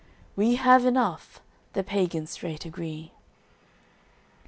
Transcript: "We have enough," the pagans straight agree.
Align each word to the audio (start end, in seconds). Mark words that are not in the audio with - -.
"We 0.35 0.55
have 0.55 0.83
enough," 0.83 1.41
the 1.73 1.83
pagans 1.83 2.31
straight 2.31 2.65
agree. 2.65 3.11